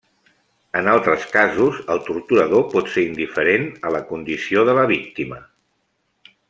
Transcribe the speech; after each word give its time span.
En 0.79 0.87
altres 0.93 1.27
casos, 1.35 1.81
el 1.95 2.01
torturador 2.07 2.65
pot 2.73 2.91
ser 2.95 3.05
indiferent 3.11 3.69
a 3.91 3.95
la 3.97 4.05
condició 4.13 4.69
de 4.71 4.79
la 4.83 4.91
víctima. 4.97 5.43